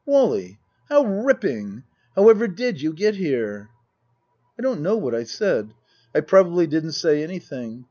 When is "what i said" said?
4.97-5.75